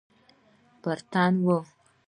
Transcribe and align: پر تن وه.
پر 0.81 0.99
تن 1.11 1.33
وه. 1.45 1.57